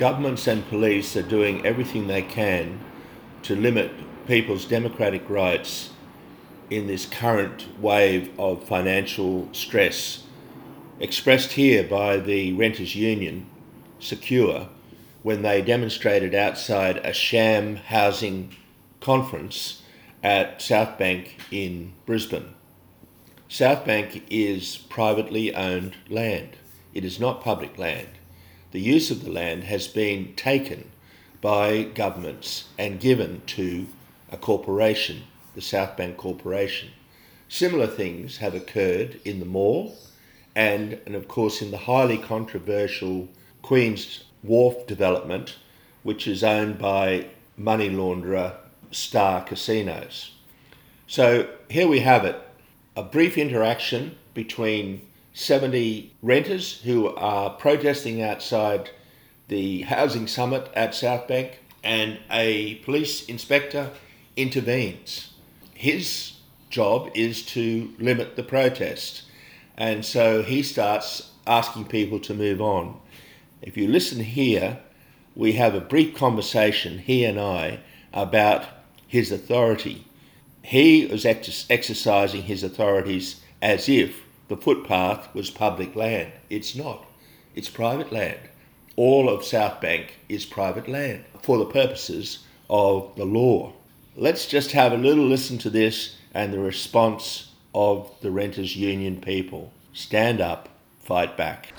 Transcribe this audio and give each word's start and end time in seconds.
governments 0.00 0.46
and 0.46 0.66
police 0.70 1.14
are 1.14 1.22
doing 1.22 1.64
everything 1.66 2.06
they 2.06 2.22
can 2.22 2.80
to 3.42 3.54
limit 3.54 3.92
people's 4.26 4.64
democratic 4.64 5.28
rights 5.28 5.90
in 6.70 6.86
this 6.86 7.04
current 7.04 7.66
wave 7.78 8.30
of 8.38 8.64
financial 8.64 9.46
stress, 9.52 10.24
expressed 11.00 11.52
here 11.52 11.84
by 11.84 12.16
the 12.16 12.50
Renters 12.54 12.96
Union, 12.96 13.44
SEQUR, 13.98 14.68
when 15.22 15.42
they 15.42 15.60
demonstrated 15.60 16.34
outside 16.34 16.96
a 17.04 17.12
sham 17.12 17.76
housing 17.76 18.56
conference 19.00 19.82
at 20.22 20.62
South 20.62 20.96
Bank 20.96 21.36
in 21.50 21.92
Brisbane. 22.06 22.54
South 23.48 23.84
Bank 23.84 24.24
is 24.30 24.78
privately 24.78 25.54
owned 25.54 25.94
land, 26.08 26.56
it 26.94 27.04
is 27.04 27.20
not 27.20 27.44
public 27.44 27.76
land. 27.76 28.08
The 28.72 28.80
use 28.80 29.10
of 29.10 29.24
the 29.24 29.32
land 29.32 29.64
has 29.64 29.88
been 29.88 30.34
taken 30.36 30.90
by 31.40 31.82
governments 31.82 32.68
and 32.78 33.00
given 33.00 33.42
to 33.46 33.88
a 34.30 34.36
corporation, 34.36 35.24
the 35.54 35.60
South 35.60 35.96
Bank 35.96 36.16
Corporation. 36.16 36.90
Similar 37.48 37.88
things 37.88 38.36
have 38.36 38.54
occurred 38.54 39.20
in 39.24 39.40
the 39.40 39.46
mall 39.46 39.96
and, 40.54 41.00
and 41.04 41.14
of 41.14 41.26
course, 41.26 41.60
in 41.60 41.72
the 41.72 41.78
highly 41.78 42.18
controversial 42.18 43.28
Queen's 43.62 44.24
Wharf 44.42 44.86
development, 44.86 45.56
which 46.02 46.28
is 46.28 46.44
owned 46.44 46.78
by 46.78 47.26
money 47.56 47.90
launderer 47.90 48.54
Star 48.90 49.42
Casinos. 49.42 50.32
So 51.06 51.48
here 51.68 51.88
we 51.88 52.00
have 52.00 52.24
it 52.24 52.40
a 52.96 53.02
brief 53.02 53.36
interaction 53.38 54.16
between 54.34 55.02
70 55.40 56.14
renters 56.20 56.82
who 56.82 57.08
are 57.14 57.48
protesting 57.48 58.22
outside 58.22 58.90
the 59.48 59.80
housing 59.82 60.26
summit 60.26 60.70
at 60.74 60.94
South 60.94 61.26
Bank, 61.26 61.60
and 61.82 62.18
a 62.30 62.74
police 62.84 63.24
inspector 63.24 63.90
intervenes. 64.36 65.32
His 65.72 66.34
job 66.68 67.10
is 67.14 67.42
to 67.46 67.90
limit 67.98 68.36
the 68.36 68.42
protest, 68.42 69.22
and 69.78 70.04
so 70.04 70.42
he 70.42 70.62
starts 70.62 71.30
asking 71.46 71.86
people 71.86 72.20
to 72.20 72.34
move 72.34 72.60
on. 72.60 73.00
If 73.62 73.78
you 73.78 73.88
listen 73.88 74.20
here, 74.22 74.78
we 75.34 75.54
have 75.54 75.74
a 75.74 75.80
brief 75.80 76.14
conversation, 76.14 76.98
he 76.98 77.24
and 77.24 77.40
I, 77.40 77.80
about 78.12 78.66
his 79.06 79.32
authority. 79.32 80.04
He 80.62 81.06
was 81.06 81.24
ex- 81.24 81.66
exercising 81.70 82.42
his 82.42 82.62
authorities 82.62 83.40
as 83.62 83.88
if 83.88 84.22
the 84.50 84.56
footpath 84.56 85.32
was 85.32 85.48
public 85.48 85.94
land. 85.94 86.32
It's 86.50 86.74
not, 86.74 87.06
it's 87.54 87.70
private 87.70 88.10
land. 88.12 88.40
All 88.96 89.28
of 89.30 89.44
South 89.44 89.80
Bank 89.80 90.18
is 90.28 90.44
private 90.44 90.88
land 90.88 91.24
for 91.40 91.56
the 91.56 91.64
purposes 91.64 92.40
of 92.68 93.14
the 93.16 93.24
law. 93.24 93.72
Let's 94.16 94.46
just 94.46 94.72
have 94.72 94.92
a 94.92 94.96
little 94.96 95.24
listen 95.24 95.56
to 95.58 95.70
this 95.70 96.16
and 96.34 96.52
the 96.52 96.58
response 96.58 97.52
of 97.76 98.12
the 98.22 98.32
Renters 98.32 98.74
Union 98.74 99.20
people. 99.20 99.72
Stand 99.92 100.40
up, 100.40 100.68
fight 100.98 101.36
back. 101.36 101.72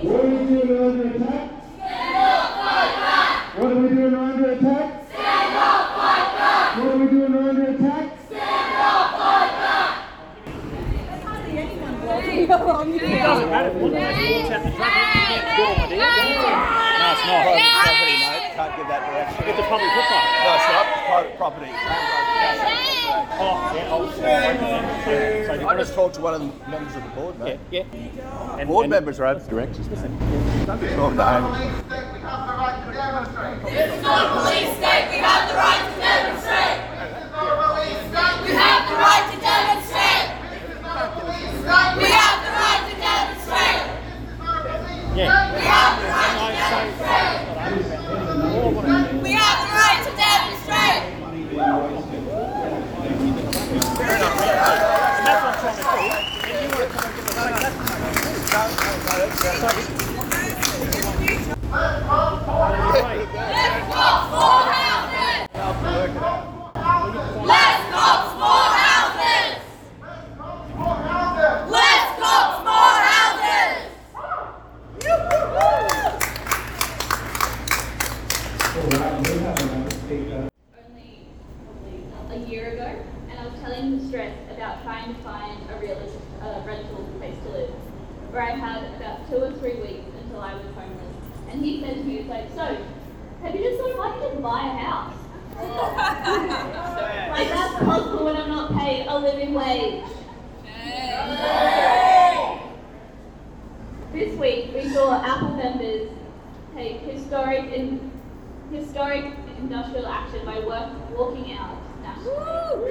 What 0.00 0.24
are 0.24 0.28
we 0.28 0.38
doing 0.46 0.74
under 0.74 1.06
attack? 1.10 1.50
Stand 1.76 2.16
up, 2.16 2.48
fight 2.56 2.96
back! 2.96 3.58
What 3.58 3.72
are 3.72 3.76
we 3.76 3.88
doing 3.90 4.14
under 4.14 4.50
attack? 4.52 5.06
Stand 5.10 5.54
up, 5.54 5.92
fight 5.94 6.32
back! 6.38 6.78
What 6.78 6.88
are 6.88 6.98
we 6.98 7.06
doing 7.10 7.34
under 7.36 7.64
attack? 7.64 8.06
Stand 8.26 8.74
up, 8.80 9.10
fight 9.20 9.52
back! 9.60 10.00
It 12.40 12.48
doesn't 12.48 13.50
matter 13.50 13.68
if 13.68 13.74
one 13.76 13.92
of 13.92 14.00
those 14.00 14.16
walks 14.16 14.50
out 14.50 14.62
the 14.64 14.70
truck. 14.72 14.88
It's 14.90 15.44
a 15.44 15.56
good 15.60 15.76
idea. 15.76 16.00
No, 16.00 17.08
it's 17.12 17.24
not. 17.28 17.44
Private 17.44 17.68
property, 17.84 18.16
mate. 18.16 18.56
Can't 18.56 18.74
give 18.76 18.88
that 18.88 19.02
direction. 19.04 19.44
It's 19.44 19.60
a 19.60 19.66
public 19.68 19.90
footpath. 19.92 20.26
No, 20.40 20.50
it's 20.56 20.68
not. 20.72 20.86
Private 21.20 21.36
property. 21.36 21.66
Oh, 23.42 23.72
yeah, 23.76 23.90
I'll 23.92 24.08
so, 24.10 24.16
so 25.60 25.68
I 25.68 25.76
just 25.76 25.92
talked 25.92 26.14
to 26.14 26.22
one 26.22 26.32
of 26.32 26.40
the 26.40 26.46
members 26.70 26.96
of 26.96 27.02
the 27.02 27.08
board, 27.10 27.38
mate. 27.38 27.60
yeah. 27.70 27.82
And, 28.56 28.66
Board 28.68 28.84
and, 28.84 28.90
members 28.90 29.20
are 29.20 29.26
over 29.26 29.44
directions, 29.50 29.86
mate. 29.90 30.00
Don't 30.66 30.80
be 30.80 30.88
talking 30.96 31.18
to 31.18 31.28
Amy. 31.28 31.68
It's 33.68 34.00
not 34.02 34.16
a 34.24 34.32
police 34.40 34.72
state. 34.80 35.12
We 35.12 35.18
have 35.20 35.44
the 35.44 35.56
right 35.60 35.84
to 35.84 36.00
demonstrate. 36.00 36.80
We 38.40 38.56
have 38.56 38.88
the 38.88 38.96
right 38.96 39.28
to 39.28 39.36
demonstrate. 39.44 40.24
We 42.00 42.08
have 42.16 42.40
the 42.40 42.52
right 42.56 42.82
to 42.88 42.96
demonstrate. 42.96 43.84
yeah. 45.20 45.52
We 45.52 45.60
have 45.68 46.00
the 46.00 46.08
right 46.08 46.32
to 46.32 46.40
No, 46.40 46.48
demonstrate. 46.56 46.96
so, 46.96 47.12
all 48.56 48.64
I 48.64 48.72
want 48.72 48.86
to 48.88 49.12
do 49.12 49.20
We 49.20 49.32
have 49.32 49.58
the 49.60 49.72
right 49.76 50.00
to 50.00 50.12
demonstrate. 50.16 51.04
that's 54.10 55.40
what 55.42 55.50
I'm 55.50 55.60
trying 55.60 55.76
to 55.76 55.82
do. 55.82 55.88
If 56.50 56.56
you 56.62 56.68
want 56.70 56.82
to 56.82 56.96
come 56.96 57.04
and 57.04 57.14
give 57.14 58.30
us 58.30 59.19
that, 59.38 60.10
Let's 63.40 63.90
cops 63.92 64.34
more 64.34 64.64
houses. 64.66 65.20
Let's 67.46 67.82
cops 67.90 68.34
more 68.36 68.68
houses. 71.08 71.70
Let's 71.70 72.10
cops 72.20 72.58
more 72.64 72.98
houses. 73.06 73.90
only 80.86 81.10
probably 81.64 81.98
a 82.30 82.38
year 82.48 82.72
ago, 82.74 82.88
and 83.30 83.38
I 83.38 83.46
was 83.46 83.54
telling 83.60 83.82
him 83.82 84.08
stress 84.08 84.34
about 84.50 84.82
trying 84.82 85.14
to 85.14 85.20
find 85.22 85.58
a 85.70 85.78
realist 85.80 86.16
uh, 86.42 86.62
rental 86.66 87.08
place 87.18 87.36
to 87.44 87.52
live, 87.52 87.70
where 88.30 88.42
I 88.42 88.50
had 88.50 88.84
about 88.96 89.28
two 89.28 89.36
or 89.36 89.52
three 89.58 89.80
weeks 89.80 90.06
until 90.22 90.40
I 90.40 90.54
was 90.54 90.64
homeless. 90.74 91.16
And 91.50 91.64
he 91.64 91.80
said 91.80 91.94
to 91.96 92.04
me, 92.04 92.18
"It's 92.18 92.28
like, 92.28 92.48
so, 92.54 92.76
have 93.42 93.54
you 93.54 93.62
just 93.62 93.78
thought 93.80 93.90
if 93.90 93.98
I 94.00 94.10
could 94.12 94.22
just 94.22 94.29
buy 94.40 94.66
a 94.66 94.76
house? 94.78 95.14
like 97.30 97.48
that's 97.48 97.84
possible 97.84 98.24
when 98.24 98.36
I'm 98.36 98.48
not 98.48 98.72
paid 98.78 99.06
a 99.06 99.18
living 99.18 99.54
wage." 99.54 100.04
This 104.12 104.36
week 104.38 104.70
we 104.74 104.88
saw 104.88 105.22
Apple 105.22 105.56
members 105.56 106.10
take 106.74 107.00
historic 107.02 107.72
in, 107.72 108.10
historic 108.72 109.24
industrial 109.58 110.06
action 110.06 110.44
by 110.44 110.58
work, 110.60 110.90
walking 111.16 111.52
out 111.52 111.78
nationally. 112.02 112.90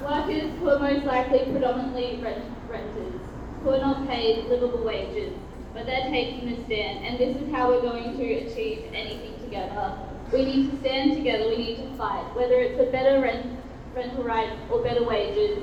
Workers 0.00 0.58
who 0.58 0.68
are 0.68 0.78
most 0.78 1.04
likely 1.04 1.38
predominantly 1.52 2.20
rent, 2.22 2.44
renters, 2.68 3.20
who 3.62 3.70
are 3.70 3.78
not 3.78 4.06
paid 4.08 4.46
livable 4.46 4.84
wages, 4.84 5.32
but 5.74 5.86
they're 5.86 6.08
taking 6.08 6.48
the 6.48 6.64
stand, 6.64 7.04
and 7.04 7.18
this 7.18 7.36
is 7.36 7.52
how 7.52 7.68
we're 7.68 7.82
going 7.82 8.16
to 8.16 8.34
achieve 8.34 8.84
anything 8.94 9.34
together. 9.42 9.98
We 10.32 10.44
need 10.44 10.70
to 10.70 10.78
stand 10.78 11.16
together, 11.16 11.48
we 11.48 11.56
need 11.58 11.76
to 11.78 11.96
fight, 11.96 12.24
whether 12.34 12.54
it's 12.54 12.80
a 12.80 12.90
better 12.90 13.20
rent, 13.20 13.58
rental 13.94 14.22
rights 14.22 14.56
or 14.70 14.82
better 14.82 15.04
wages, 15.04 15.58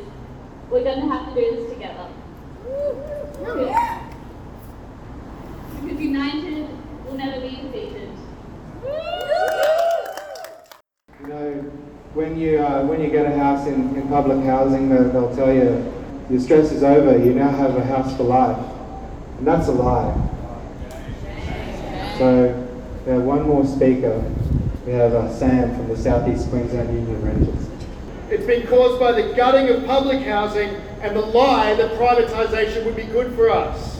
we're 0.69 0.83
going 0.83 1.01
to 1.01 1.07
have 1.07 1.33
to 1.33 1.41
do 1.41 1.55
this 1.55 1.73
together. 1.73 2.07
Because, 5.83 5.99
united 5.99 6.67
will 7.05 7.13
never 7.13 7.41
be 7.41 7.49
defeated. 7.49 8.09
You 11.21 11.27
know, 11.27 11.53
when 12.13 12.37
you 12.37 12.59
uh, 12.59 12.83
when 12.85 13.01
you 13.01 13.09
get 13.09 13.25
a 13.25 13.37
house 13.37 13.67
in, 13.67 13.95
in 13.95 14.07
public 14.07 14.43
housing, 14.45 14.89
they'll, 14.89 15.09
they'll 15.09 15.35
tell 15.35 15.53
you 15.53 15.93
your 16.29 16.39
stress 16.39 16.71
is 16.71 16.83
over. 16.83 17.17
You 17.17 17.33
now 17.33 17.49
have 17.49 17.75
a 17.75 17.83
house 17.83 18.15
for 18.17 18.23
life, 18.23 18.57
and 19.41 19.47
that's 19.47 19.69
a 19.69 19.71
lie. 19.71 20.13
So, 22.19 22.67
we 23.07 23.11
have 23.11 23.23
one 23.23 23.41
more 23.41 23.65
speaker. 23.65 24.23
We 24.85 24.91
have 24.91 25.15
uh, 25.15 25.33
Sam 25.33 25.75
from 25.75 25.87
the 25.87 25.97
Southeast 25.97 26.47
Queensland 26.51 26.93
Union 26.93 27.25
Renters. 27.25 27.67
It's 28.29 28.45
been 28.45 28.67
caused 28.67 28.99
by 28.99 29.19
the 29.19 29.33
gutting 29.33 29.69
of 29.69 29.83
public 29.87 30.21
housing 30.21 30.69
and 31.01 31.15
the 31.15 31.21
lie 31.21 31.73
that 31.73 31.93
privatisation 31.93 32.85
would 32.85 32.95
be 32.95 33.05
good 33.05 33.33
for 33.33 33.49
us. 33.49 33.97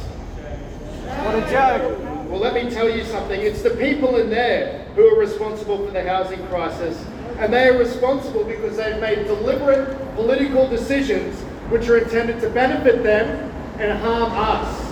What 1.24 1.34
a 1.34 1.50
joke. 1.50 2.00
Well, 2.30 2.40
let 2.40 2.54
me 2.54 2.70
tell 2.70 2.88
you 2.88 3.04
something. 3.04 3.42
It's 3.42 3.64
the 3.64 3.72
people 3.72 4.18
in 4.18 4.30
there 4.30 4.86
who 4.96 5.08
are 5.08 5.18
responsible 5.20 5.84
for 5.84 5.92
the 5.92 6.08
housing 6.08 6.46
crisis, 6.50 7.04
and 7.40 7.52
they 7.52 7.68
are 7.68 7.80
responsible 7.80 8.44
because 8.44 8.78
they've 8.78 9.02
made 9.02 9.26
deliberate 9.26 9.98
political 10.14 10.70
decisions 10.70 11.36
which 11.72 11.90
are 11.90 11.98
intended 11.98 12.40
to 12.42 12.50
benefit 12.52 13.02
them 13.02 13.52
and 13.80 13.98
harm 13.98 14.32
us. 14.34 14.91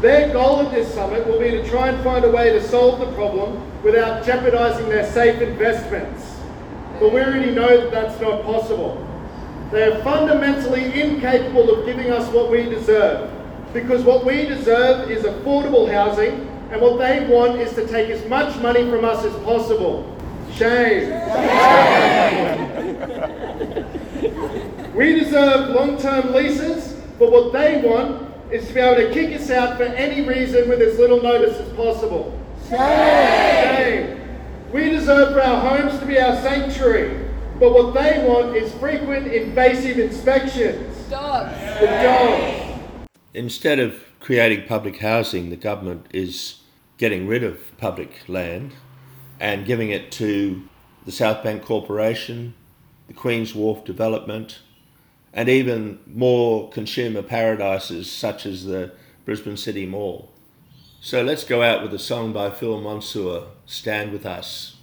Their 0.00 0.32
goal 0.32 0.60
at 0.60 0.72
this 0.72 0.92
summit 0.92 1.26
will 1.26 1.40
be 1.40 1.50
to 1.50 1.68
try 1.68 1.88
and 1.88 2.02
find 2.04 2.24
a 2.24 2.30
way 2.30 2.50
to 2.50 2.62
solve 2.62 3.00
the 3.00 3.10
problem 3.14 3.60
without 3.82 4.24
jeopardising 4.24 4.88
their 4.88 5.10
safe 5.10 5.40
investments. 5.40 6.36
But 7.00 7.12
we 7.12 7.20
already 7.20 7.50
know 7.50 7.80
that 7.80 7.90
that's 7.90 8.20
not 8.20 8.44
possible. 8.44 9.02
They 9.72 9.84
are 9.84 10.02
fundamentally 10.02 11.00
incapable 11.00 11.70
of 11.70 11.86
giving 11.86 12.10
us 12.10 12.30
what 12.32 12.50
we 12.50 12.64
deserve. 12.64 13.30
Because 13.72 14.04
what 14.04 14.24
we 14.24 14.46
deserve 14.46 15.10
is 15.10 15.24
affordable 15.24 15.90
housing, 15.90 16.48
and 16.70 16.80
what 16.80 16.98
they 16.98 17.26
want 17.26 17.60
is 17.60 17.72
to 17.74 17.86
take 17.86 18.10
as 18.10 18.24
much 18.28 18.56
money 18.60 18.88
from 18.90 19.04
us 19.04 19.24
as 19.24 19.34
possible. 19.44 20.04
Shame. 20.52 21.10
we 24.94 25.20
deserve 25.20 25.70
long 25.70 25.98
term 25.98 26.32
leases, 26.32 26.94
but 27.18 27.32
what 27.32 27.52
they 27.52 27.82
want 27.82 28.25
is 28.50 28.68
to 28.68 28.74
be 28.74 28.80
able 28.80 29.02
to 29.02 29.12
kick 29.12 29.38
us 29.38 29.50
out 29.50 29.76
for 29.76 29.84
any 29.84 30.26
reason 30.26 30.68
with 30.68 30.80
as 30.80 30.98
little 30.98 31.22
notice 31.22 31.56
as 31.58 31.72
possible. 31.74 32.38
Shame. 32.68 34.20
We 34.72 34.90
deserve 34.90 35.32
for 35.32 35.40
our 35.40 35.60
homes 35.60 35.98
to 36.00 36.06
be 36.06 36.18
our 36.20 36.36
sanctuary, 36.42 37.28
but 37.58 37.72
what 37.72 37.94
they 37.94 38.24
want 38.26 38.56
is 38.56 38.72
frequent 38.74 39.26
invasive 39.28 39.98
inspections. 39.98 40.96
Dogs. 41.08 41.56
The 41.80 41.86
dogs. 41.86 43.08
Instead 43.34 43.78
of 43.78 44.04
creating 44.20 44.66
public 44.66 44.98
housing, 44.98 45.50
the 45.50 45.56
government 45.56 46.06
is 46.12 46.60
getting 46.98 47.26
rid 47.26 47.44
of 47.44 47.58
public 47.78 48.28
land 48.28 48.72
and 49.38 49.66
giving 49.66 49.90
it 49.90 50.10
to 50.12 50.62
the 51.04 51.12
South 51.12 51.44
Bank 51.44 51.62
Corporation, 51.62 52.54
the 53.06 53.12
Queen's 53.12 53.54
Wharf 53.54 53.84
Development, 53.84 54.58
and 55.36 55.50
even 55.50 55.98
more 56.06 56.70
consumer 56.70 57.20
paradises 57.20 58.10
such 58.10 58.46
as 58.46 58.64
the 58.64 58.90
Brisbane 59.26 59.58
City 59.58 59.84
Mall. 59.84 60.32
So 61.02 61.22
let's 61.22 61.44
go 61.44 61.62
out 61.62 61.82
with 61.82 61.92
a 61.92 61.98
song 61.98 62.32
by 62.32 62.50
Phil 62.50 62.80
Monsour, 62.80 63.42
Stand 63.66 64.12
With 64.12 64.24
Us. 64.24 64.78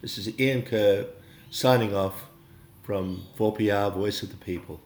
This 0.00 0.16
is 0.16 0.38
Ian 0.38 0.62
Kerr 0.62 1.06
signing 1.50 1.92
off 1.92 2.30
from 2.84 3.24
4PR 3.36 3.92
Voice 3.92 4.22
of 4.22 4.30
the 4.30 4.36
People. 4.36 4.80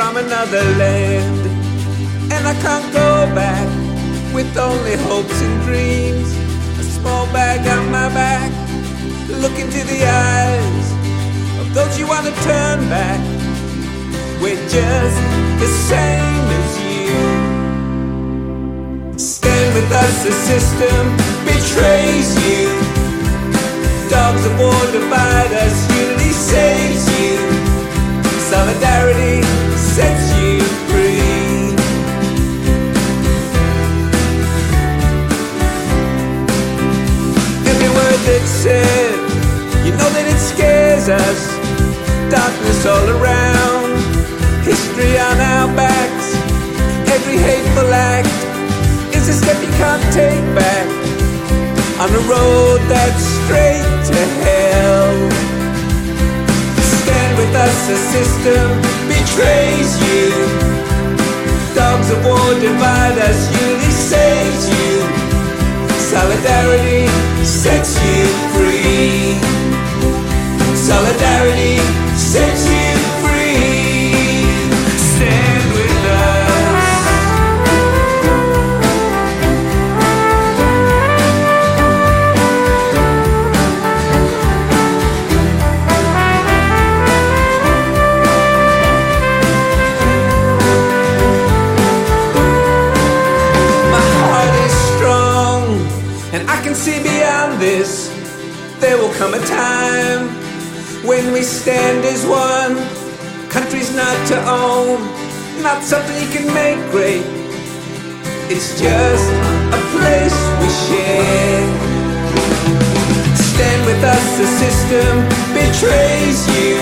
From 0.00 0.16
another 0.16 0.64
land. 0.80 1.42
And 2.32 2.42
I 2.48 2.54
can't 2.64 2.88
go 2.90 3.10
back 3.34 3.68
with 4.32 4.50
only 4.56 4.96
hopes 5.08 5.38
and 5.42 5.56
dreams. 5.68 6.30
A 6.80 6.84
small 6.96 7.26
bag 7.36 7.60
on 7.76 7.84
my 7.92 8.08
back, 8.08 8.50
look 9.42 9.56
into 9.64 9.80
the 9.92 10.00
eyes 10.32 10.86
of 11.60 11.66
those 11.74 11.98
you 11.98 12.06
want 12.08 12.24
to 12.30 12.34
turn 12.48 12.78
back. 12.88 13.20
We're 14.40 14.64
just 14.78 15.20
the 15.62 15.70
same 15.90 16.46
as 16.60 16.70
you. 16.86 17.14
Stand 19.18 19.68
with 19.76 19.90
us, 20.04 20.14
the 20.24 20.34
system 20.50 21.02
betrays 21.44 22.28
you. 22.48 22.66
Dogs 24.08 24.42
of 24.48 24.54
war 24.60 24.82
divide 24.96 25.52
us, 25.64 25.76
unity 26.00 26.32
saves 26.32 27.04
you. 27.20 27.36
Solidarity 28.48 29.60
sets 29.90 30.30
you 30.38 30.60
free. 30.86 31.74
Every 37.70 37.90
word 37.98 38.20
that's 38.28 38.54
said, 38.62 39.18
you 39.84 39.90
know 39.98 40.10
that 40.14 40.26
it 40.30 40.38
scares 40.38 41.08
us. 41.08 41.40
Darkness 42.30 42.86
all 42.86 43.08
around, 43.18 43.90
history 44.62 45.18
on 45.18 45.36
our 45.54 45.66
backs. 45.74 46.28
Every 47.10 47.38
hateful 47.38 47.90
act 47.90 48.38
is 49.16 49.26
a 49.26 49.34
step 49.34 49.58
you 49.60 49.72
can't 49.74 50.06
take 50.14 50.46
back 50.54 50.86
on 51.98 52.10
a 52.14 52.22
road 52.30 52.78
that's 52.86 53.24
straight 53.42 53.90
to 54.06 54.18
hell 54.46 55.30
stand 57.02 57.36
with 57.38 57.54
us, 57.56 57.74
system 58.14 59.09
betrays 59.40 59.92
you. 60.04 60.30
Dogs 61.74 62.10
of 62.10 62.24
war 62.24 62.54
divide 62.60 63.18
us, 63.18 63.40
unity 63.60 63.90
saves 63.90 64.68
you. 64.68 65.00
Solidarity 66.12 67.06
sets 67.44 67.96
you 68.04 68.29
I 96.50 96.60
can 96.64 96.74
see 96.74 97.00
beyond 97.00 97.60
this. 97.60 98.10
There 98.80 98.98
will 98.98 99.14
come 99.14 99.34
a 99.34 99.42
time 99.46 100.26
when 101.06 101.32
we 101.32 101.42
stand 101.42 102.04
as 102.04 102.26
one. 102.26 102.74
Country's 103.48 103.94
not 103.94 104.18
to 104.28 104.36
own, 104.50 104.98
not 105.62 105.84
something 105.84 106.16
you 106.20 106.28
can 106.34 106.52
make 106.52 106.80
great. 106.90 107.22
It's 108.50 108.74
just 108.82 109.26
a 109.78 109.80
place 109.94 110.38
we 110.60 110.68
share. 110.90 111.62
Stand 113.54 113.80
with 113.86 114.02
us, 114.02 114.26
the 114.42 114.48
system 114.58 115.12
betrays 115.54 116.38
you. 116.58 116.74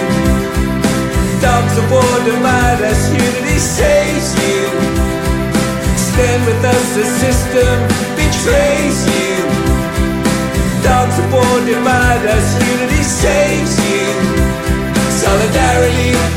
Dogs 1.44 1.76
of 1.76 1.87
war 1.93 2.14
divide 2.25 2.81
us, 2.88 3.00
unity 3.12 3.59
saves 3.61 4.32
you. 4.49 4.64
Stand 6.09 6.41
with 6.49 6.64
us, 6.64 6.87
the 6.97 7.05
system 7.21 7.76
betrays 8.17 8.99
you 9.12 9.58
dogs 10.83 11.19
are 11.19 11.31
born 11.31 11.67
divided 11.67 12.29
as 12.31 12.47
unity 12.69 13.03
saves 13.03 13.75
you. 13.89 14.07
Solidarity 15.11 16.28